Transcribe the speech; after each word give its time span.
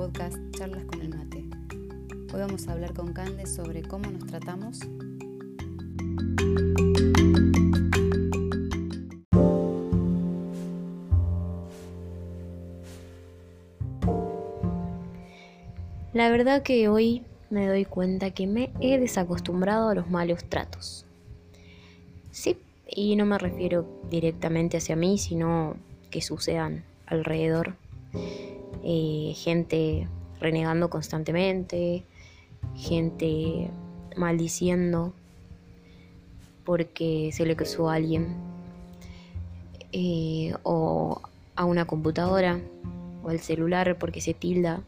podcast 0.00 0.38
Charlas 0.52 0.82
con 0.86 1.02
el 1.02 1.10
Mate. 1.10 1.44
Hoy 2.32 2.40
vamos 2.40 2.66
a 2.66 2.72
hablar 2.72 2.94
con 2.94 3.12
Cande 3.12 3.44
sobre 3.44 3.82
cómo 3.82 4.10
nos 4.10 4.24
tratamos. 4.24 4.80
La 16.14 16.30
verdad 16.30 16.62
que 16.62 16.88
hoy 16.88 17.22
me 17.50 17.66
doy 17.66 17.84
cuenta 17.84 18.30
que 18.30 18.46
me 18.46 18.72
he 18.80 18.98
desacostumbrado 18.98 19.90
a 19.90 19.94
los 19.94 20.08
malos 20.08 20.42
tratos. 20.44 21.04
Sí, 22.30 22.56
y 22.88 23.16
no 23.16 23.26
me 23.26 23.36
refiero 23.36 23.86
directamente 24.08 24.78
hacia 24.78 24.96
mí, 24.96 25.18
sino 25.18 25.76
que 26.08 26.22
sucedan 26.22 26.84
alrededor. 27.04 27.74
Eh, 28.82 29.32
gente 29.36 30.08
renegando 30.40 30.88
constantemente, 30.88 32.04
gente 32.74 33.70
maldiciendo 34.16 35.12
porque 36.64 37.30
se 37.32 37.44
le 37.44 37.56
cruzó 37.56 37.90
a 37.90 37.94
alguien, 37.94 38.36
eh, 39.92 40.54
o 40.62 41.20
a 41.56 41.64
una 41.64 41.84
computadora, 41.84 42.60
o 43.22 43.28
al 43.28 43.40
celular 43.40 43.98
porque 43.98 44.20
se 44.20 44.34
tilda 44.34 44.82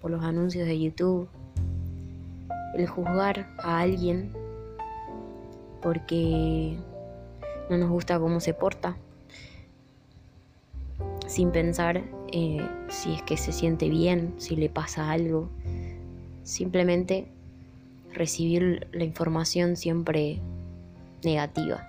por 0.00 0.10
los 0.10 0.24
anuncios 0.24 0.66
de 0.66 0.80
YouTube, 0.80 1.28
el 2.74 2.86
juzgar 2.86 3.48
a 3.58 3.80
alguien 3.80 4.32
porque 5.82 6.76
no 7.70 7.78
nos 7.78 7.90
gusta 7.90 8.18
cómo 8.18 8.40
se 8.40 8.54
porta, 8.54 8.96
sin 11.28 11.52
pensar 11.52 12.02
eh, 12.32 12.66
si 12.88 13.14
es 13.14 13.22
que 13.22 13.36
se 13.36 13.52
siente 13.52 13.88
bien, 13.90 14.34
si 14.38 14.56
le 14.56 14.70
pasa 14.70 15.10
algo, 15.10 15.50
simplemente 16.42 17.28
recibir 18.14 18.88
la 18.92 19.04
información 19.04 19.76
siempre 19.76 20.40
negativa. 21.22 21.86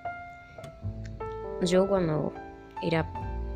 Yo 1.61 1.87
cuando 1.87 2.33
era 2.83 3.11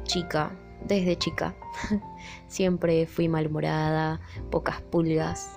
chica, 0.06 0.52
desde 0.88 1.18
chica, 1.18 1.54
siempre 2.48 3.06
fui 3.06 3.28
malhumorada, 3.28 4.22
pocas 4.50 4.82
pulgas, 4.82 5.56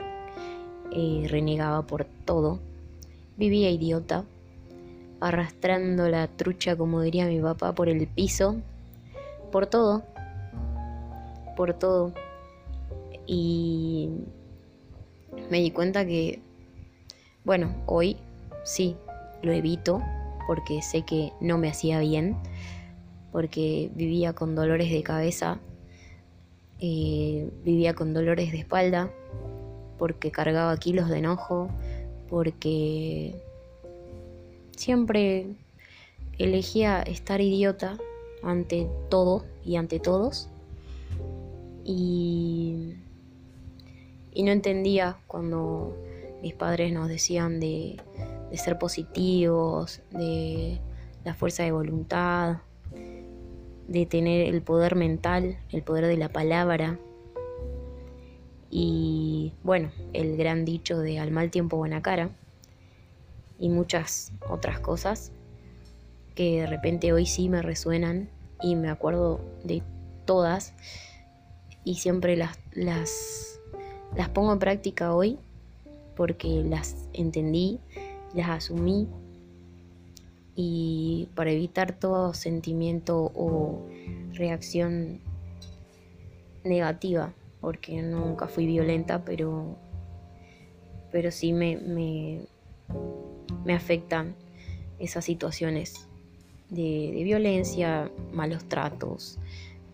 eh, 0.93 1.27
renegaba 1.28 1.83
por 1.83 2.05
todo, 2.05 2.59
vivía 3.37 3.70
idiota, 3.70 4.25
arrastrando 5.20 6.09
la 6.09 6.27
trucha, 6.27 6.77
como 6.77 7.00
diría 7.00 7.27
mi 7.27 7.41
papá, 7.41 7.75
por 7.75 7.89
el 7.89 8.09
piso, 8.09 8.56
por 9.53 9.67
todo, 9.67 10.03
por 11.57 11.75
todo. 11.75 12.12
Y 13.27 14.11
me 15.51 15.61
di 15.61 15.71
cuenta 15.73 16.07
que, 16.07 16.41
bueno, 17.45 17.75
hoy 17.87 18.17
sí, 18.65 18.97
lo 19.43 19.53
evito 19.53 20.03
porque 20.47 20.81
sé 20.83 21.03
que 21.03 21.33
no 21.41 21.59
me 21.59 21.69
hacía 21.69 21.99
bien, 22.01 22.37
porque 23.33 23.91
vivía 23.95 24.33
con 24.33 24.55
dolores 24.55 24.91
de 24.91 25.03
cabeza, 25.03 25.59
eh, 26.79 27.51
vivía 27.65 27.95
con 27.95 28.15
dolores 28.15 28.53
de 28.53 28.59
espalda, 28.59 29.11
porque 29.99 30.31
cargaba 30.31 30.77
kilos 30.77 31.09
de 31.09 31.19
enojo, 31.19 31.69
porque 32.29 33.34
siempre 34.77 35.47
elegía 36.39 37.03
estar 37.03 37.41
idiota 37.41 37.97
ante 38.43 38.89
todo 39.09 39.45
y 39.65 39.77
ante 39.77 39.99
todos. 39.99 40.49
Y, 41.89 42.95
y 44.34 44.42
no 44.42 44.51
entendía 44.51 45.19
cuando 45.28 45.97
mis 46.43 46.53
padres 46.53 46.93
nos 46.93 47.09
decían 47.09 47.60
de, 47.60 47.97
de 48.50 48.56
ser 48.56 48.77
positivos, 48.77 50.03
de 50.10 50.81
la 51.25 51.34
fuerza 51.34 51.62
de 51.62 51.71
voluntad, 51.71 52.59
de 53.87 54.05
tener 54.05 54.53
el 54.53 54.62
poder 54.62 54.97
mental, 54.97 55.59
el 55.71 55.84
poder 55.84 56.06
de 56.06 56.16
la 56.16 56.28
palabra. 56.28 56.99
Y 58.69 59.53
bueno, 59.62 59.93
el 60.12 60.37
gran 60.37 60.65
dicho 60.65 60.99
de 60.99 61.21
al 61.21 61.31
mal 61.31 61.53
tiempo 61.53 61.77
buena 61.77 62.03
cara. 62.03 62.31
Y 63.60 63.69
muchas 63.69 64.33
otras 64.50 64.81
cosas 64.81 65.31
que 66.34 66.62
de 66.62 66.66
repente 66.66 67.12
hoy 67.12 67.27
sí 67.27 67.49
me 67.49 67.62
resuenan 67.62 68.28
y 68.60 68.75
me 68.75 68.91
acuerdo 68.91 69.41
de 69.62 69.83
todas 70.25 70.75
y 71.86 71.94
siempre 71.94 72.36
las, 72.36 72.58
las, 72.72 73.60
las 74.16 74.28
pongo 74.28 74.52
en 74.52 74.58
práctica 74.58 75.14
hoy 75.14 75.38
porque 76.16 76.64
las 76.69 77.08
entendí, 77.12 77.78
las 78.34 78.48
asumí. 78.48 79.06
Y 80.56 81.28
para 81.36 81.52
evitar 81.52 81.92
todo 81.92 82.34
sentimiento 82.34 83.30
o 83.34 83.86
reacción 84.32 85.20
negativa, 86.64 87.32
porque 87.60 88.03
nunca 88.03 88.48
fui 88.48 88.66
violenta, 88.66 89.24
pero, 89.24 89.76
pero 91.12 91.30
sí 91.30 91.53
me, 91.53 91.76
me, 91.76 92.41
me 93.64 93.74
afectan 93.74 94.34
esas 94.98 95.24
situaciones 95.24 96.08
de, 96.70 97.12
de 97.14 97.22
violencia, 97.22 98.10
malos 98.32 98.64
tratos, 98.64 99.38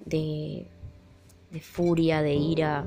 de 0.07 0.69
de 1.53 1.61
furia, 1.61 2.23
de 2.23 2.35
ira 2.35 2.87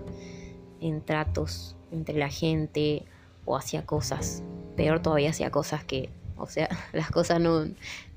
en 0.82 1.02
tratos 1.02 1.76
entre 1.92 2.18
la 2.18 2.30
gente 2.30 3.04
o 3.46 3.56
hacia 3.56 3.86
cosas. 3.86 4.44
Peor 4.76 5.02
todavía 5.02 5.30
hacia 5.30 5.52
cosas 5.52 5.84
que, 5.84 6.10
o 6.36 6.48
sea, 6.48 6.70
las 6.94 7.12
cosas 7.12 7.40
no, 7.40 7.68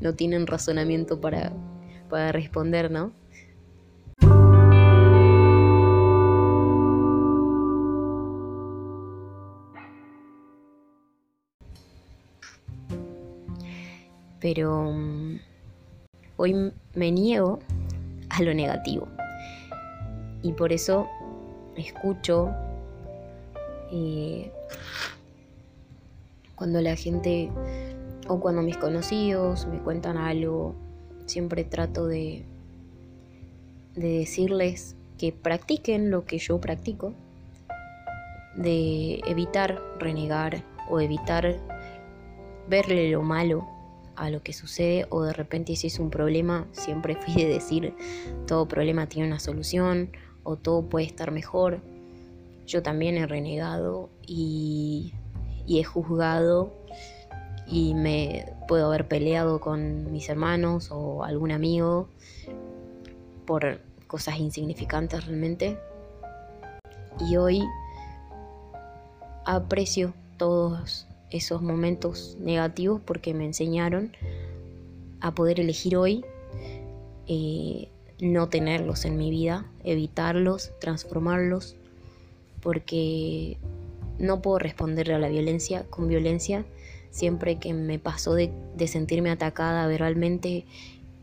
no 0.00 0.14
tienen 0.14 0.46
razonamiento 0.46 1.20
para, 1.20 1.52
para 2.08 2.32
responder, 2.32 2.90
¿no? 2.90 3.12
Pero 14.40 14.88
um, 14.88 15.40
hoy 16.36 16.72
me 16.94 17.10
niego 17.10 17.58
a 18.30 18.40
lo 18.40 18.54
negativo 18.54 19.08
y 20.42 20.52
por 20.52 20.72
eso 20.72 21.08
escucho 21.76 22.50
eh, 23.92 24.50
cuando 26.54 26.80
la 26.80 26.96
gente 26.96 27.50
o 28.28 28.40
cuando 28.40 28.62
mis 28.62 28.76
conocidos 28.76 29.66
me 29.66 29.78
cuentan 29.78 30.18
algo, 30.18 30.74
siempre 31.26 31.64
trato 31.64 32.06
de, 32.06 32.44
de 33.94 34.18
decirles 34.18 34.96
que 35.16 35.32
practiquen 35.32 36.10
lo 36.10 36.24
que 36.24 36.38
yo 36.38 36.60
practico, 36.60 37.14
de 38.56 39.20
evitar 39.26 39.82
renegar 39.98 40.62
o 40.90 41.00
evitar 41.00 41.56
verle 42.68 43.10
lo 43.10 43.22
malo 43.22 43.66
a 44.16 44.30
lo 44.30 44.42
que 44.42 44.52
sucede 44.52 45.06
o 45.10 45.22
de 45.22 45.32
repente 45.32 45.76
si 45.76 45.86
es 45.86 45.98
un 45.98 46.10
problema, 46.10 46.66
siempre 46.72 47.14
fui 47.14 47.34
de 47.34 47.46
decir 47.46 47.94
todo 48.46 48.66
problema 48.66 49.06
tiene 49.06 49.28
una 49.28 49.38
solución 49.38 50.10
o 50.48 50.56
todo 50.56 50.80
puede 50.80 51.04
estar 51.04 51.30
mejor. 51.30 51.82
Yo 52.66 52.82
también 52.82 53.18
he 53.18 53.26
renegado 53.26 54.08
y, 54.26 55.12
he 55.68 55.84
juzgado 55.84 56.72
y 57.66 57.92
me 57.92 58.46
puedo 58.66 58.86
haber 58.86 59.06
peleado 59.06 59.60
con 59.60 60.10
mis 60.10 60.30
hermanos 60.30 60.88
o 60.90 61.22
algún 61.22 61.50
amigo 61.50 62.08
por 63.44 63.82
cosas 64.06 64.38
insignificantes 64.38 65.26
realmente. 65.26 65.78
Y 67.20 67.36
hoy 67.36 67.62
aprecio 69.44 70.14
todos 70.38 71.06
esos 71.30 71.60
momentos 71.60 72.38
negativos 72.40 73.02
porque 73.04 73.34
me 73.34 73.44
enseñaron 73.44 74.16
a 75.20 75.34
poder 75.34 75.60
elegir 75.60 75.94
hoy 75.98 76.24
eh, 77.26 77.90
no 78.20 78.48
tenerlos 78.48 79.04
en 79.04 79.16
mi 79.16 79.30
vida, 79.30 79.64
evitarlos, 79.84 80.72
transformarlos, 80.80 81.76
porque 82.60 83.56
no 84.18 84.42
puedo 84.42 84.58
responderle 84.58 85.14
a 85.14 85.18
la 85.18 85.28
violencia 85.28 85.84
con 85.88 86.08
violencia. 86.08 86.64
Siempre 87.10 87.58
que 87.58 87.72
me 87.72 87.98
pasó 87.98 88.34
de, 88.34 88.50
sentirme 88.86 89.30
atacada 89.30 89.86
verbalmente, 89.86 90.64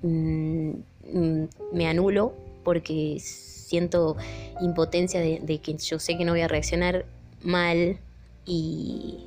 mm, 0.01 0.69
mm, 1.13 1.47
me 1.74 1.88
anulo 1.88 2.33
porque 2.63 3.18
siento 3.19 4.15
impotencia 4.62 5.19
de, 5.19 5.59
que 5.59 5.75
yo 5.77 6.00
sé 6.00 6.18
que 6.18 6.25
no 6.25 6.31
voy 6.31 6.42
a 6.42 6.47
reaccionar 6.47 7.06
mal, 7.44 8.00
y, 8.45 9.19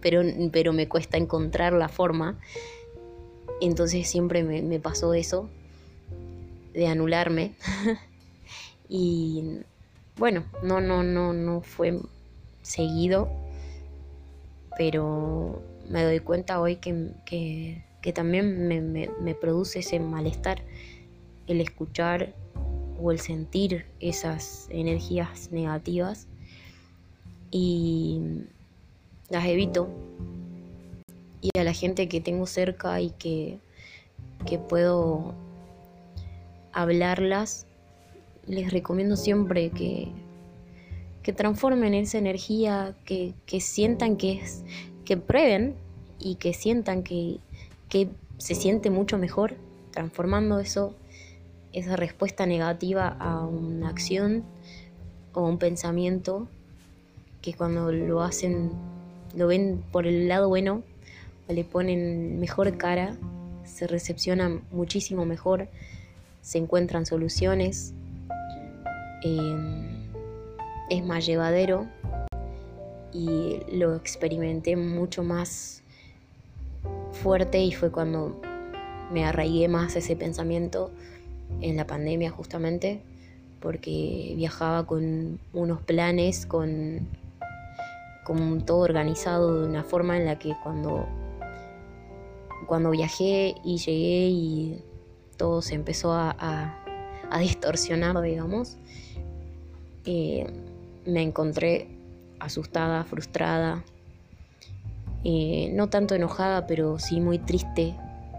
pero, 0.00 0.22
pero 0.52 0.72
me 0.72 0.88
cuesta 0.88 1.18
encontrar 1.18 1.72
la 1.72 1.88
forma. 1.88 2.38
Entonces 3.60 4.08
siempre 4.08 4.42
me 4.42 4.80
pasó 4.80 5.12
eso 5.12 5.50
de 6.72 6.86
anularme 6.86 7.54
y 8.88 9.60
bueno, 10.16 10.44
no, 10.62 10.80
no, 10.80 11.02
no, 11.02 11.32
no 11.32 11.62
fue 11.62 11.98
seguido, 12.62 13.30
pero 14.76 15.62
me 15.88 16.04
doy 16.04 16.20
cuenta 16.20 16.60
hoy 16.60 16.76
que, 16.76 17.82
también 18.14 18.68
me, 18.68 18.80
me, 18.80 19.34
produce 19.34 19.78
ese 19.78 19.98
malestar 19.98 20.62
el 21.46 21.60
escuchar 21.60 22.34
o 23.02 23.10
el 23.12 23.18
sentir 23.18 23.86
esas 23.98 24.68
energías 24.70 25.50
negativas 25.52 26.26
y 27.50 28.20
las 29.30 29.46
evito. 29.46 29.88
Y 31.40 31.58
a 31.58 31.64
la 31.64 31.72
gente 31.72 32.08
que 32.08 32.20
tengo 32.20 32.46
cerca 32.46 33.00
y 33.00 33.10
que, 33.10 33.58
que 34.46 34.58
puedo 34.58 35.34
hablarlas, 36.72 37.66
les 38.46 38.72
recomiendo 38.72 39.16
siempre 39.16 39.70
que, 39.70 40.08
que 41.22 41.32
transformen 41.32 41.94
esa 41.94 42.18
energía, 42.18 42.94
que, 43.04 43.34
que 43.46 43.60
sientan 43.60 44.16
que 44.16 44.40
es, 44.40 44.62
que 45.04 45.16
prueben 45.16 45.74
y 46.18 46.36
que 46.36 46.54
sientan 46.54 47.02
que, 47.02 47.38
que 47.88 48.08
se 48.38 48.54
siente 48.54 48.90
mucho 48.90 49.18
mejor 49.18 49.54
transformando 49.90 50.58
eso, 50.60 50.94
esa 51.72 51.96
respuesta 51.96 52.46
negativa 52.46 53.16
a 53.18 53.44
una 53.44 53.88
acción 53.88 54.44
o 55.34 55.46
un 55.46 55.58
pensamiento 55.58 56.48
que 57.42 57.54
cuando 57.54 57.92
lo 57.92 58.22
hacen, 58.22 58.70
lo 59.34 59.46
ven 59.46 59.82
por 59.92 60.06
el 60.06 60.28
lado 60.28 60.48
bueno, 60.48 60.82
le 61.48 61.64
ponen 61.64 62.38
mejor 62.38 62.76
cara, 62.76 63.16
se 63.64 63.86
recepciona 63.86 64.60
muchísimo 64.72 65.24
mejor, 65.24 65.68
se 66.42 66.58
encuentran 66.58 67.06
soluciones, 67.06 67.94
em, 69.22 69.88
es 70.88 71.04
más 71.04 71.26
llevadero 71.26 71.86
y 73.12 73.60
lo 73.72 73.96
experimenté 73.96 74.76
mucho 74.76 75.22
más 75.22 75.82
fuerte 77.12 77.62
y 77.62 77.72
fue 77.72 77.90
cuando 77.90 78.40
me 79.12 79.24
arraigué 79.24 79.68
más 79.68 79.96
ese 79.96 80.16
pensamiento 80.16 80.90
en 81.60 81.76
la 81.76 81.86
pandemia 81.86 82.30
justamente 82.30 83.00
porque 83.60 84.32
viajaba 84.36 84.86
con 84.86 85.38
unos 85.52 85.82
planes, 85.82 86.46
con, 86.46 87.06
con 88.24 88.64
todo 88.64 88.78
organizado 88.78 89.60
de 89.60 89.68
una 89.68 89.84
forma 89.84 90.16
en 90.16 90.24
la 90.24 90.38
que 90.38 90.54
cuando, 90.62 91.06
cuando 92.66 92.90
viajé 92.90 93.54
y 93.62 93.76
llegué 93.76 94.28
y 94.28 94.84
todo 95.40 95.62
se 95.62 95.74
empezó 95.74 96.12
a, 96.12 96.76
distorsionar, 97.40 98.20
digamos, 98.20 98.76
eh, 100.04 100.46
me 101.06 101.22
encontré 101.22 101.88
asustada, 102.38 103.04
frustrada, 103.04 103.82
no 105.24 105.88
tanto 105.88 106.14
enojada, 106.14 106.66
pero 106.66 106.98
sí 106.98 107.22
muy 107.22 107.38
triste 107.38 107.94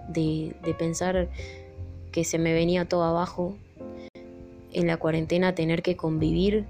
de, 0.09 0.53
pensar 0.77 1.27
que 2.11 2.23
se 2.23 2.37
me 2.37 2.53
venía 2.53 2.87
todo 2.87 3.03
abajo 3.03 3.55
en 4.71 4.85
la 4.85 4.97
cuarentena 4.97 5.55
tener 5.55 5.81
que 5.81 5.97
convivir, 5.97 6.65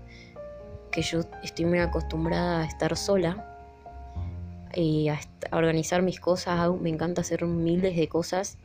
que 0.92 1.01
yo 1.01 1.24
estoy 1.44 1.66
muy 1.66 1.80
acostumbrada 1.80 2.62
a 2.62 2.66
estar 2.66 2.95
sola, 2.95 3.68
y 4.74 5.10
eh, 5.10 5.19
a, 5.51 5.57
organizar 5.57 6.01
mis 6.04 6.22
cosas, 6.22 6.72
me 6.80 6.88
encanta 6.88 7.19
hacer 7.19 7.45
miles 7.45 7.98
de 7.98 8.07
cosas 8.07 8.57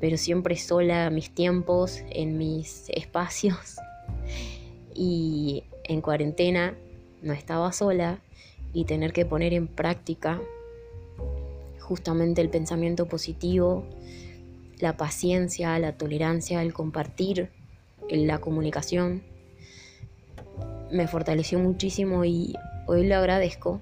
pero 0.00 0.16
siempre 0.16 0.56
sola, 0.56 1.10
mis 1.10 1.30
tiempos, 1.30 2.02
en 2.10 2.38
mis 2.38 2.88
espacios. 2.90 3.76
Y 4.98 5.64
en 5.84 6.00
cuarentena 6.00 6.74
no 7.20 7.34
estaba 7.34 7.70
sola 7.70 8.20
y 8.72 8.86
tener 8.86 9.12
que 9.12 9.26
poner 9.26 9.52
en 9.52 9.66
práctica 9.66 10.40
justamente 11.80 12.40
el 12.40 12.48
pensamiento 12.48 13.04
positivo, 13.04 13.84
la 14.78 14.96
paciencia, 14.96 15.78
la 15.78 15.98
tolerancia, 15.98 16.62
el 16.62 16.72
compartir, 16.72 17.50
la 18.08 18.38
comunicación, 18.38 19.22
me 20.90 21.08
fortaleció 21.08 21.58
muchísimo 21.58 22.24
y 22.24 22.54
hoy 22.86 23.06
lo 23.06 23.16
agradezco 23.16 23.80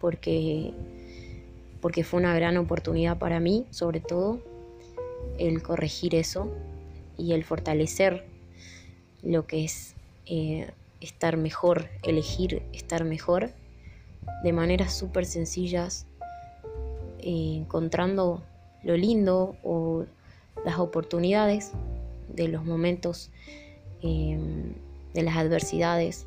porque, 0.00 0.72
porque 1.80 2.04
fue 2.04 2.20
una 2.20 2.34
gran 2.34 2.56
oportunidad 2.56 3.18
para 3.18 3.40
mí, 3.40 3.66
sobre 3.70 4.00
todo, 4.00 4.40
el 5.38 5.62
corregir 5.62 6.14
eso 6.14 6.52
y 7.16 7.32
el 7.32 7.44
fortalecer 7.44 8.24
lo 9.22 9.46
que 9.46 9.64
es 9.64 9.94
eh, 10.26 10.70
estar 11.00 11.36
mejor, 11.36 11.88
elegir 12.02 12.62
estar 12.72 13.04
mejor 13.04 13.50
de 14.42 14.52
maneras 14.52 14.96
súper 14.96 15.26
sencillas, 15.26 16.06
eh, 17.18 17.56
encontrando 17.56 18.42
lo 18.82 18.96
lindo 18.96 19.56
o 19.62 20.04
las 20.64 20.78
oportunidades 20.78 21.72
de 22.28 22.48
los 22.48 22.64
momentos, 22.64 23.30
em, 24.02 24.74
de 25.14 25.22
las 25.22 25.36
adversidades, 25.36 26.26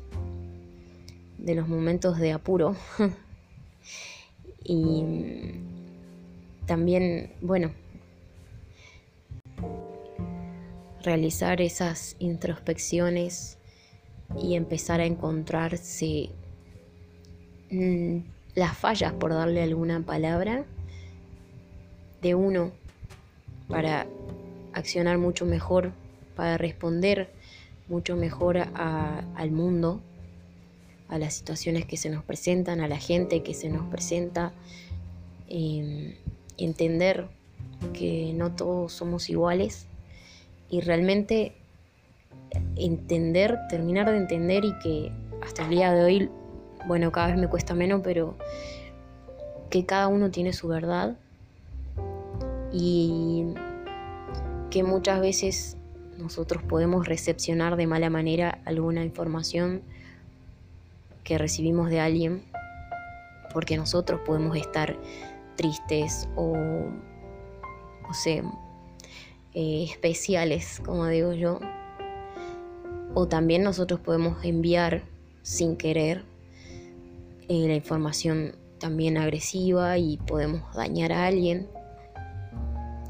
de 1.38 1.54
los 1.54 1.68
momentos 1.68 2.18
de 2.18 2.32
apuro. 2.32 2.76
y 4.64 5.04
también, 6.66 7.32
bueno, 7.40 7.72
realizar 11.02 11.60
esas 11.60 12.16
introspecciones 12.18 13.58
y 14.40 14.54
empezar 14.54 15.00
a 15.00 15.04
encontrarse 15.04 16.30
mm, 17.70 18.18
las 18.54 18.76
fallas, 18.76 19.12
por 19.12 19.32
darle 19.32 19.62
alguna 19.62 20.00
palabra, 20.00 20.64
de 22.20 22.34
uno 22.34 22.72
para 23.68 24.06
accionar 24.72 25.18
mucho 25.18 25.44
mejor, 25.44 25.92
para 26.36 26.56
responder 26.56 27.30
mucho 27.88 28.16
mejor 28.16 28.58
al 28.58 29.50
mundo, 29.50 30.00
a 31.08 31.18
las 31.18 31.34
situaciones 31.34 31.84
que 31.84 31.96
se 31.96 32.08
nos 32.08 32.24
presentan, 32.24 32.80
a 32.80 32.88
la 32.88 32.98
gente 32.98 33.42
que 33.42 33.54
se 33.54 33.68
nos 33.68 33.86
presenta, 33.90 34.52
em, 35.48 36.14
entender 36.56 37.26
que 37.92 38.32
no 38.34 38.52
todos 38.52 38.92
somos 38.92 39.28
iguales 39.28 39.86
y 40.72 40.80
realmente 40.80 41.54
entender, 42.76 43.58
terminar 43.68 44.10
de 44.10 44.16
entender 44.16 44.64
y 44.64 44.72
que 44.78 45.12
hasta 45.42 45.64
el 45.64 45.68
día 45.68 45.92
de 45.92 46.02
hoy, 46.02 46.30
bueno, 46.86 47.12
cada 47.12 47.26
vez 47.26 47.36
me 47.36 47.46
cuesta 47.46 47.74
menos, 47.74 48.00
pero 48.02 48.38
que 49.68 49.84
cada 49.84 50.08
uno 50.08 50.30
tiene 50.30 50.54
su 50.54 50.68
verdad 50.68 51.18
y 52.72 53.52
que 54.70 54.82
muchas 54.82 55.20
veces 55.20 55.76
nosotros 56.16 56.62
podemos 56.62 57.06
recepcionar 57.06 57.76
de 57.76 57.86
mala 57.86 58.08
manera 58.08 58.58
alguna 58.64 59.04
información 59.04 59.82
que 61.22 61.36
recibimos 61.36 61.90
de 61.90 62.00
alguien 62.00 62.44
porque 63.52 63.76
nosotros 63.76 64.22
podemos 64.24 64.56
estar 64.56 64.96
tristes 65.54 66.30
o, 66.34 66.56
no 66.56 68.14
sé, 68.14 68.42
eh, 69.54 69.86
especiales, 69.88 70.80
como 70.84 71.06
digo 71.06 71.32
yo. 71.32 71.60
O 73.14 73.28
también 73.28 73.62
nosotros 73.62 74.00
podemos 74.00 74.44
enviar 74.44 75.02
sin 75.42 75.76
querer 75.76 76.24
eh, 77.48 77.66
la 77.66 77.74
información 77.74 78.56
también 78.78 79.18
agresiva 79.18 79.98
y 79.98 80.16
podemos 80.16 80.62
dañar 80.74 81.12
a 81.12 81.26
alguien 81.26 81.68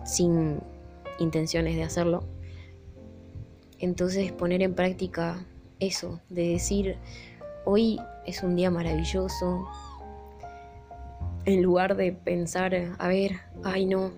sin 0.04 0.61
intenciones 1.18 1.76
de 1.76 1.84
hacerlo. 1.84 2.25
Entonces 3.78 4.32
poner 4.32 4.62
en 4.62 4.75
práctica 4.75 5.44
eso, 5.80 6.20
de 6.28 6.49
decir, 6.49 6.96
hoy 7.64 7.99
es 8.26 8.42
un 8.42 8.56
día 8.56 8.70
maravilloso, 8.70 9.66
en 11.44 11.62
lugar 11.62 11.96
de 11.96 12.12
pensar, 12.12 12.75
a 12.99 13.08
ver, 13.08 13.40
ay 13.64 13.87
no, 13.87 14.12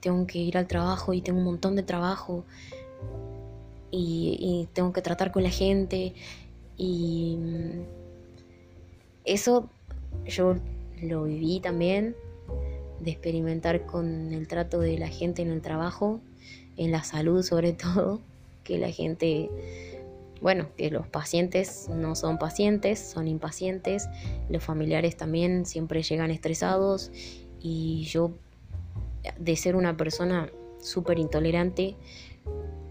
tengo 0.00 0.26
que 0.26 0.38
ir 0.38 0.56
al 0.56 0.66
trabajo 0.66 1.12
y 1.12 1.20
tengo 1.20 1.38
un 1.38 1.44
montón 1.44 1.76
de 1.76 1.82
trabajo 1.82 2.44
y, 3.90 4.68
tengo 4.72 4.92
que 4.92 5.02
tratar 5.02 5.32
con 5.32 5.42
la 5.42 5.50
gente 5.50 6.14
y 6.76 7.36
mm, 7.38 7.82
eso 9.24 9.68
yo 10.26 10.56
lo 11.02 11.24
viví 11.24 11.60
también 11.60 12.16
de 13.00 13.10
experimentar 13.10 13.84
con 13.86 14.32
el 14.32 14.48
trato 14.48 14.80
de 14.80 14.98
la 14.98 15.08
gente 15.08 15.42
en 15.42 15.50
el 15.50 15.60
trabajo, 15.60 16.20
en 16.76 16.90
la 16.90 17.04
salud 17.04 17.42
sobre 17.42 17.72
todo, 17.84 18.20
que 18.64 18.78
la 18.78 18.90
gente, 18.90 19.50
bueno, 20.40 20.68
que 20.76 20.90
los 20.90 21.06
pacientes 21.06 21.88
no 21.88 22.14
son 22.14 22.38
pacientes, 22.38 22.98
son 22.98 23.28
impacientes, 23.28 24.08
los 24.48 24.62
familiares 24.62 25.16
también 25.16 25.66
siempre 25.66 26.02
llegan 26.02 26.30
estresados 26.30 27.10
y 27.60 28.04
yo 28.04 28.32
de 29.38 29.56
ser 29.56 29.76
una 29.76 29.96
persona 29.96 30.50
súper 30.80 31.18
intolerante, 31.18 31.96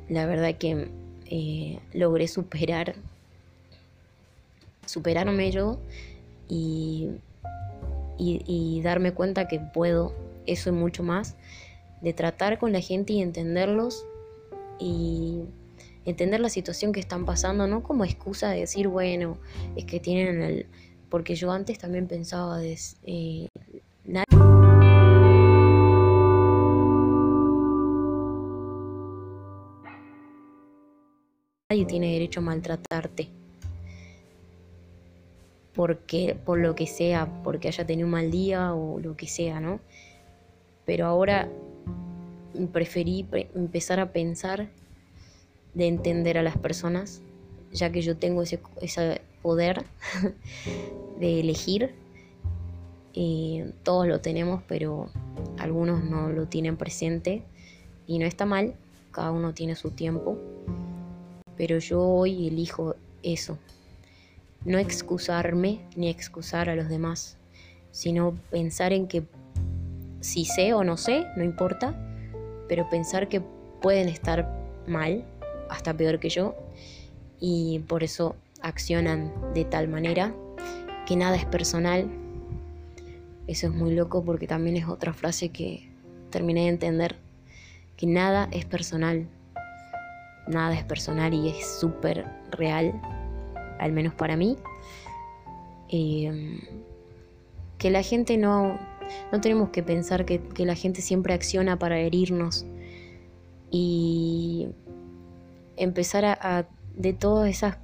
la 0.09 0.25
verdad 0.25 0.55
que 0.57 0.89
eh, 1.25 1.79
logré 1.93 2.27
superar 2.27 2.95
superarme 4.91 5.51
yo 5.51 5.79
y, 6.47 7.09
y, 8.17 8.81
darme 8.83 9.13
cuenta 9.13 9.47
que 9.47 9.59
puedo. 9.59 10.13
Eso 10.45 10.69
y 10.69 10.73
mucho 10.73 11.03
más, 11.03 11.35
de 12.01 12.13
tratar 12.13 12.57
con 12.57 12.71
la 12.71 12.81
gente 12.81 13.13
y 13.13 13.21
entenderlos 13.21 14.05
y 14.79 15.43
entender 16.03 16.39
la 16.39 16.50
situación 16.50 16.93
que 16.93 17.00
están 17.00 17.25
pasando, 17.25 17.67
no 17.67 17.83
como 17.83 18.03
excusa 18.05 18.50
de 18.50 18.61
decir, 18.61 18.88
bueno, 18.88 19.38
es 19.75 19.85
que 19.85 20.00
tienen 20.00 20.41
el... 20.41 20.65
Porque 21.09 21.35
yo 21.35 21.51
antes 21.51 21.77
también 21.77 22.07
pensaba 22.07 22.57
de... 22.57 22.77
Eh, 23.03 23.47
tiene 31.85 32.13
derecho 32.13 32.39
a 32.39 32.43
maltratarte. 32.43 33.29
Porque, 35.73 36.37
por 36.45 36.59
lo 36.59 36.75
que 36.75 36.85
sea, 36.85 37.27
porque 37.43 37.69
haya 37.69 37.85
tenido 37.85 38.05
un 38.07 38.11
mal 38.11 38.29
día 38.29 38.73
o 38.73 38.99
lo 38.99 39.15
que 39.15 39.27
sea, 39.27 39.59
¿no? 39.59 39.79
Pero 40.85 41.05
ahora 41.05 41.47
preferí 42.73 43.25
empezar 43.55 43.99
a 43.99 44.11
pensar 44.11 44.69
de 45.73 45.87
entender 45.87 46.37
a 46.37 46.43
las 46.43 46.57
personas, 46.57 47.21
ya 47.71 47.91
que 47.91 48.01
yo 48.01 48.17
tengo 48.17 48.41
ese, 48.41 48.59
poder 49.41 49.85
de 51.19 51.39
elegir. 51.39 51.95
Y 53.13 53.63
todos 53.83 54.07
lo 54.07 54.21
tenemos, 54.21 54.63
pero 54.67 55.09
algunos 55.57 56.03
no 56.03 56.29
lo 56.29 56.47
tienen 56.47 56.77
presente 56.77 57.43
y 58.07 58.19
no 58.19 58.25
está 58.25 58.45
mal, 58.45 58.73
cada 59.11 59.31
uno 59.31 59.53
tiene 59.53 59.75
su 59.75 59.91
tiempo. 59.91 60.37
Pero 61.58 61.77
yo 61.79 62.01
hoy 62.01 62.48
elijo 62.48 62.96
eso, 63.24 63.58
no 64.65 64.77
excusarme 64.77 65.81
ni 65.96 66.10
excusar 66.10 66.70
a 66.70 66.75
los 66.75 66.89
demás, 66.89 67.38
sino 67.91 68.36
pensar 68.50 68.93
en 68.93 69.08
que 69.08 69.24
si 70.22 70.46
sé 70.46 70.74
o 70.74 70.84
no 70.84 70.98
sé, 70.98 71.25
no 71.36 71.43
importa, 71.43 71.96
pero 72.67 72.89
pensar 72.89 73.27
que 73.27 73.41
pueden 73.81 74.08
estar 74.08 74.50
mal 74.88 75.25
hasta 75.70 75.93
peor 75.93 76.20
que 76.20 76.29
yo 76.29 76.55
y 77.39 77.79
por 77.79 78.03
eso 78.03 78.36
accionan 78.62 79.34
de 79.53 79.65
tal 79.65 79.88
manera 79.88 80.34
que 81.05 81.15
nada 81.15 81.36
es 81.36 81.46
personal. 81.46 82.10
Eso 83.48 83.67
es 83.67 83.74
muy 83.74 83.93
loco 83.93 84.24
porque 84.24 84.48
también 84.48 84.77
es 84.77 84.88
otra 84.88 85.13
frase 85.13 85.50
que 85.50 85.89
terminé 86.29 86.62
de 86.62 86.70
entender, 86.70 87.17
que 87.98 88.05
nada 88.05 88.48
es 88.51 88.65
personal. 88.65 89.27
Nada 90.48 90.74
es 90.74 90.83
personal 90.83 91.33
y 91.33 91.50
es 91.50 91.79
súper 91.79 92.25
real, 92.51 93.00
al 93.79 93.91
menos 93.91 94.13
para 94.13 94.36
mí. 94.36 94.57
Em, 95.89 96.60
que 97.77 97.89
la 97.89 98.03
gente 98.03 98.38
no, 98.38 98.79
no 99.31 99.41
tenemos 99.41 99.69
que 99.69 99.83
pensar 99.83 100.25
que, 100.25 100.41
la 100.65 100.75
gente 100.75 101.01
siempre 101.01 101.33
acciona 101.33 101.77
para 101.77 102.00
herirnos 102.00 102.65
y 103.69 104.69
empezar 105.77 106.25
a, 106.25 106.67
de 106.95 107.13
todas 107.13 107.50
esas 107.50 107.77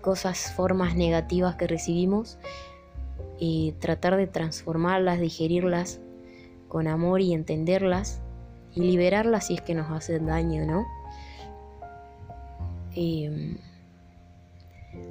cosas, 0.00 0.52
formas 0.54 0.94
negativas 0.94 1.56
que 1.56 1.66
recibimos, 1.66 2.38
y 3.38 3.72
tratar 3.78 4.16
de 4.16 4.26
transformarlas, 4.26 5.20
digerirlas 5.20 6.00
con 6.68 6.88
amor 6.88 7.20
y 7.20 7.32
entenderlas 7.32 8.20
y 8.74 8.80
liberarlas 8.80 9.46
si 9.46 9.54
es 9.54 9.62
que 9.62 9.74
nos 9.74 9.90
hacen 9.90 10.26
daño, 10.26 10.66
¿no? 10.66 10.84
Em, 12.94 13.56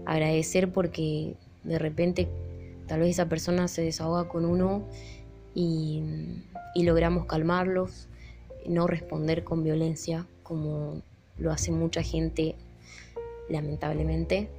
agradecer 0.06 0.72
porque 0.72 1.36
de 1.64 1.80
repente 1.80 2.28
tal 2.88 3.02
vez 3.02 3.12
esa 3.12 3.30
persona 3.30 3.68
se 3.68 3.82
desahoga 3.82 4.28
con 4.28 4.46
uno 4.46 4.84
y, 5.54 6.02
y 6.76 6.84
logramos 6.84 7.26
calmarlos, 7.26 8.08
no 8.66 8.88
responder 8.88 9.44
con 9.44 9.64
violencia 9.64 10.26
como 10.44 11.02
lo 11.38 11.52
hace 11.52 11.72
mucha 11.72 12.02
gente, 12.04 12.56
lamentablemente. 13.50 14.50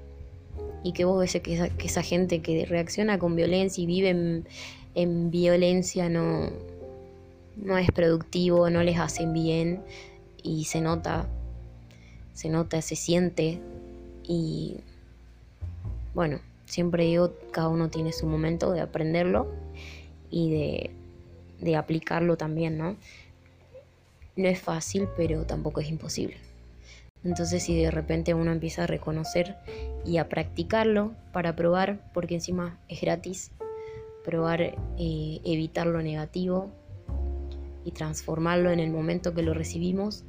Y 0.83 0.93
que 0.93 1.05
vos 1.05 1.21
ves 1.21 1.41
que 1.43 1.55
esa, 1.55 1.69
que 1.71 1.87
esa 1.87 2.03
gente 2.03 2.41
que 2.41 2.67
reacciona 2.67 3.19
con 3.19 3.37
violencia 3.37 3.83
y 3.83 3.87
vive 3.87 4.11
en, 4.95 5.31
violencia 5.31 6.09
no, 6.09 6.51
no 7.57 7.79
es 7.79 7.91
productivo, 7.93 8.71
no 8.71 8.83
les 8.83 8.99
hacen 8.99 9.33
bien 9.33 9.83
y 10.43 10.65
se 10.65 10.81
nota, 10.81 11.29
se 12.39 12.49
nota, 12.49 12.81
se 12.83 12.95
siente 12.95 13.59
y 14.23 14.77
bueno, 16.15 16.39
siempre 16.67 17.03
digo, 17.03 17.35
cada 17.51 17.67
uno 17.67 17.89
tiene 17.89 18.13
su 18.13 18.27
momento 18.27 18.71
de 18.71 18.81
aprenderlo 18.81 19.49
y 20.31 20.53
de, 20.53 20.91
de 21.61 21.75
aplicarlo 21.75 22.37
también, 22.37 22.79
¿no? 22.79 22.95
No 24.37 24.47
es 24.47 24.61
fácil, 24.61 25.09
pero 25.17 25.47
tampoco 25.47 25.81
es 25.81 25.89
imposible. 25.89 26.37
Entonces 27.25 27.61
si 27.65 27.77
de 27.77 27.91
repente 27.91 28.35
uno 28.35 28.53
empieza 28.53 28.85
a 28.85 28.87
reconocer 28.87 29.57
y 30.07 30.19
a 30.19 30.29
practicarlo 30.29 31.15
para 31.33 31.57
probar, 31.57 32.09
porque 32.15 32.35
encima 32.37 32.79
es 32.87 33.01
gratis, 33.01 33.51
probar 34.25 34.63
eh, 34.63 35.41
evitar 35.45 35.89
lo 35.89 36.01
negativo 36.03 36.71
y 37.85 37.91
transformarlo 37.91 38.71
en 38.71 38.79
el 38.79 38.93
momento 38.93 39.35
que 39.35 39.43
lo 39.43 39.55
recibimos 39.55 40.23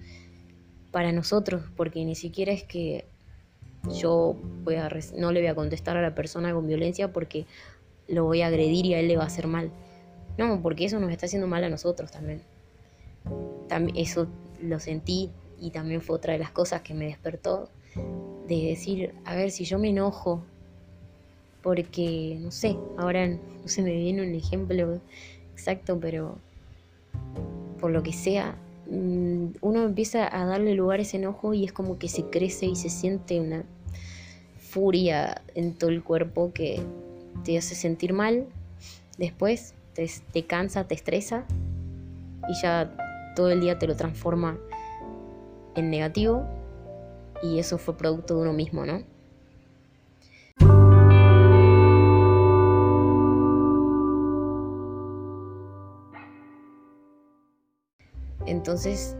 para 0.91 1.11
nosotros, 1.11 1.63
porque 1.75 2.03
ni 2.05 2.15
siquiera 2.15 2.51
es 2.51 2.63
que 2.63 3.05
yo 3.93 4.35
no 5.15 5.31
le 5.31 5.39
voy 5.39 5.47
a 5.47 5.55
contestar 5.55 5.97
a 5.97 6.01
la 6.01 6.13
persona 6.15 6.53
con 6.53 6.67
violencia 6.67 7.13
porque 7.13 7.45
lo 8.07 8.25
voy 8.25 8.41
a 8.41 8.47
agredir 8.47 8.85
y 8.85 8.93
a 8.93 8.99
él 8.99 9.07
le 9.07 9.17
va 9.17 9.23
a 9.23 9.27
hacer 9.27 9.47
mal. 9.47 9.71
No, 10.37 10.61
porque 10.61 10.85
eso 10.85 10.99
nos 10.99 11.11
está 11.11 11.25
haciendo 11.25 11.47
mal 11.47 11.63
a 11.63 11.69
nosotros 11.69 12.11
también. 12.11 12.41
también 13.67 13.97
eso 13.97 14.27
lo 14.61 14.79
sentí 14.79 15.29
y 15.59 15.71
también 15.71 16.01
fue 16.01 16.15
otra 16.15 16.33
de 16.33 16.39
las 16.39 16.51
cosas 16.51 16.81
que 16.81 16.93
me 16.93 17.05
despertó 17.05 17.69
de 18.47 18.67
decir, 18.67 19.13
a 19.25 19.35
ver, 19.35 19.51
si 19.51 19.63
yo 19.63 19.77
me 19.77 19.89
enojo, 19.89 20.43
porque, 21.61 22.37
no 22.39 22.51
sé, 22.51 22.77
ahora 22.97 23.27
no 23.27 23.39
se 23.65 23.81
me 23.81 23.93
viene 23.93 24.21
un 24.21 24.33
ejemplo 24.33 24.99
exacto, 25.53 25.99
pero 25.99 26.37
por 27.79 27.91
lo 27.91 28.01
que 28.01 28.13
sea, 28.13 28.55
mm, 28.89 29.47
uno 29.61 29.83
empieza 29.83 30.27
a 30.35 30.45
darle 30.45 30.75
lugar 30.75 30.99
a 30.99 31.03
ese 31.03 31.17
enojo 31.17 31.53
y 31.53 31.65
es 31.65 31.73
como 31.73 31.97
que 31.97 32.09
se 32.09 32.23
crece 32.25 32.65
y 32.65 32.75
se 32.75 32.89
siente 32.89 33.39
una 33.39 33.63
furia 34.59 35.41
en 35.55 35.73
todo 35.73 35.89
el 35.89 36.03
cuerpo 36.03 36.51
que 36.53 36.81
te 37.43 37.57
hace 37.57 37.75
sentir 37.75 38.13
mal, 38.13 38.45
después 39.17 39.73
te, 39.93 40.09
te 40.31 40.43
cansa, 40.43 40.85
te 40.85 40.95
estresa 40.95 41.45
y 42.47 42.61
ya 42.61 42.95
todo 43.35 43.49
el 43.49 43.61
día 43.61 43.79
te 43.79 43.87
lo 43.87 43.95
transforma 43.95 44.57
en 45.75 45.89
negativo 45.89 46.45
y 47.41 47.59
eso 47.59 47.77
fue 47.77 47.97
producto 47.97 48.35
de 48.35 48.41
uno 48.41 48.53
mismo, 48.53 48.85
¿no? 48.85 49.01
Entonces 58.59 59.15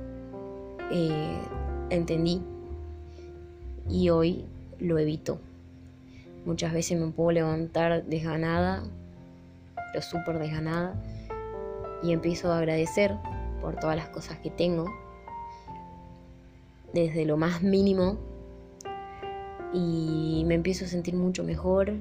eh, 0.92 1.40
entendí 1.90 2.42
y 3.90 4.10
hoy 4.10 4.44
lo 4.80 5.00
evito. 5.00 5.40
Muchas 6.46 6.74
veces 6.74 7.00
me 7.00 7.08
puedo 7.12 7.32
levantar 7.32 8.04
desganada, 8.04 8.84
pero 9.94 10.04
súper 10.04 10.40
desganada, 10.40 10.94
y 12.04 12.12
empiezo 12.12 12.52
a 12.52 12.58
agradecer 12.58 13.16
por 13.62 13.80
todas 13.80 13.96
las 13.96 14.10
cosas 14.10 14.38
que 14.40 14.50
tengo 14.50 14.88
desde 16.92 17.24
lo 17.24 17.38
más 17.38 17.62
mínimo 17.62 18.18
y 19.74 20.44
me 20.48 20.56
empiezo 20.56 20.84
a 20.84 20.90
sentir 20.90 21.16
mucho 21.16 21.46
mejor 21.46 21.94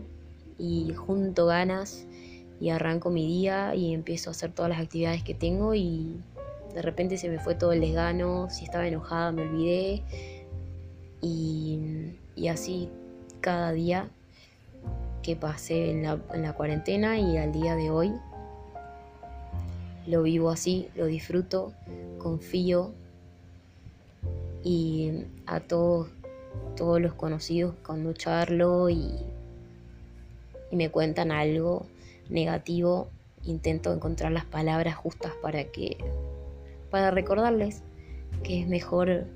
y 0.59 0.93
junto 0.95 1.47
ganas 1.47 2.05
y 2.61 2.71
arranco 2.71 3.11
mi 3.11 3.29
día 3.29 3.77
y 3.77 3.95
empiezo 3.95 4.29
a 4.29 4.33
hacer 4.33 4.51
todas 4.51 4.71
las 4.71 4.81
actividades 4.81 5.23
que 5.23 5.35
tengo 5.35 5.77
y 5.77 6.17
de 6.75 6.83
repente 6.83 7.17
se 7.17 7.29
me 7.29 7.39
fue 7.39 7.55
todo 7.55 7.73
el 7.73 7.81
desgano, 7.81 8.49
si 8.51 8.65
estaba 8.65 8.87
enojada 8.87 9.33
me 9.33 9.43
olvidé. 9.43 10.03
Y, 11.21 12.15
así 12.49 12.89
cada 13.41 13.73
día 13.73 14.09
que 15.23 15.37
pasé 15.37 15.91
en 15.91 16.05
la, 16.05 16.19
en 16.33 16.43
la 16.43 16.53
cuarentena 16.55 17.19
y 17.19 17.37
al 17.37 17.53
día 17.53 17.75
de 17.75 17.91
hoy 17.91 18.13
lo 20.09 20.23
vivo 20.23 20.51
así, 20.51 20.89
lo 20.97 21.07
disfruto, 21.07 21.75
confío. 22.19 22.93
Y 24.65 25.25
a 25.47 25.61
todos, 25.61 26.09
todos 26.77 27.01
los 27.01 27.15
conocidos 27.15 27.75
cuando 27.85 28.13
charlo 28.13 28.89
y, 28.89 29.13
y 30.71 30.77
me 30.77 30.91
cuentan 30.91 31.31
algo 31.31 31.87
negativo, 32.31 33.09
intento 33.45 33.93
encontrar 33.93 34.33
las 34.33 34.45
palabras 34.45 34.97
justas 34.97 35.33
para 35.43 35.65
que 35.65 35.99
para 36.91 37.11
recordarles 37.11 37.83
que 38.43 38.61
es 38.61 38.69
mejor 38.69 39.27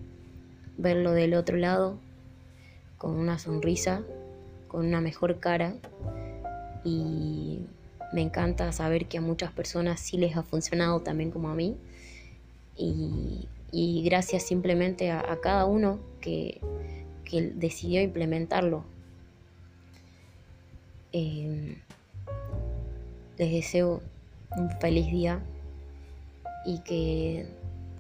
verlo 0.78 1.12
del 1.12 1.34
otro 1.34 1.56
lado 1.56 1.98
con 2.98 3.16
una 3.16 3.38
sonrisa, 3.38 4.02
con 4.68 4.86
una 4.86 5.00
mejor 5.00 5.38
cara. 5.38 5.74
Y 6.84 7.60
me 8.12 8.22
encanta 8.22 8.70
saber 8.72 9.06
que 9.06 9.18
a 9.18 9.20
muchas 9.20 9.52
personas 9.52 10.00
sí 10.00 10.16
les 10.16 10.36
ha 10.36 10.42
funcionado 10.42 11.00
también 11.00 11.30
como 11.30 11.48
a 11.48 11.54
mí. 11.54 11.76
Y, 12.76 14.02
gracias 14.04 14.42
simplemente 14.42 15.10
a, 15.10 15.38
cada 15.42 15.64
uno 15.66 15.98
que, 16.20 16.60
decidió 17.54 18.02
implementarlo. 18.02 18.84
Eh, 21.12 21.76
les 23.38 23.50
deseo 23.50 24.02
un 24.56 24.70
feliz 24.80 25.10
día 25.10 25.40
y 26.64 26.78
que, 26.80 27.46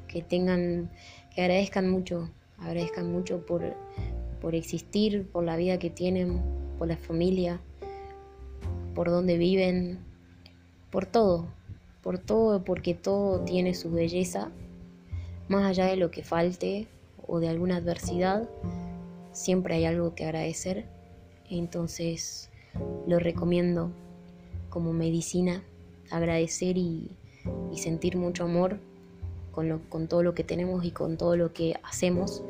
que 0.08 0.22
tengan, 0.22 0.90
que 1.34 1.42
agradezcan 1.42 1.90
mucho, 1.90 2.30
agradezcan 2.58 3.10
mucho 3.10 3.44
por, 3.44 3.74
por 4.40 4.54
existir, 4.54 5.28
por 5.30 5.44
la 5.44 5.56
vida 5.56 5.78
que 5.78 5.90
tienen, 5.90 6.40
por 6.78 6.88
la 6.88 6.96
familia, 6.96 7.60
por 8.94 9.10
donde 9.10 9.38
viven, 9.38 9.98
por 10.90 11.06
todo, 11.06 11.46
por 12.02 12.18
todo, 12.18 12.64
porque 12.64 12.94
todo 12.94 13.40
tiene 13.44 13.74
su 13.74 13.90
belleza, 13.90 14.50
más 15.48 15.64
allá 15.64 15.86
de 15.86 15.96
lo 15.96 16.10
que 16.10 16.22
falte 16.22 16.88
o 17.26 17.40
de 17.40 17.48
alguna 17.48 17.76
adversidad, 17.76 18.48
siempre 19.32 19.74
hay 19.74 19.84
algo 19.84 20.14
que 20.14 20.24
agradecer, 20.24 20.86
entonces 21.48 22.50
lo 23.06 23.18
recomiendo 23.18 23.90
como 24.70 24.92
medicina, 24.92 25.62
agradecer 26.10 26.76
y, 26.76 27.16
sentir 27.76 28.16
mucho 28.16 28.44
amor 28.44 28.78
con, 29.50 29.78
con, 29.88 30.06
todo 30.08 30.22
lo 30.22 30.34
que 30.34 30.44
tenemos 30.44 30.84
y 30.84 30.90
con 30.90 31.16
todo 31.16 31.36
lo 31.36 31.52
que 31.52 31.78
hacemos 31.82 32.42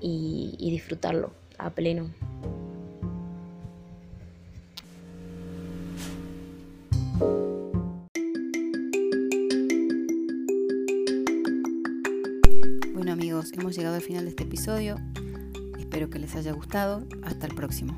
y, 0.00 0.54
y 0.58 0.70
disfrutarlo 0.70 1.32
a 1.58 1.70
pleno. 1.70 2.10
Bueno 12.94 13.12
amigos, 13.12 13.52
hemos 13.52 13.76
llegado 13.76 13.96
al 13.96 14.02
final 14.02 14.24
de 14.24 14.30
este 14.30 14.44
episodio. 14.44 14.96
Espero 15.78 16.08
que 16.08 16.18
les 16.18 16.36
haya 16.36 16.52
gustado. 16.52 17.04
Hasta 17.24 17.46
el 17.46 17.54
próximo. 17.54 17.96